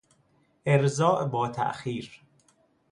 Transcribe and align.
ارضا 0.65 1.25
با 1.25 1.47
تاخیر 1.47 2.21